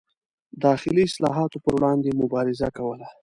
[0.65, 3.07] داخلي اصلاحاتو پر وړاندې مبارزه کوله.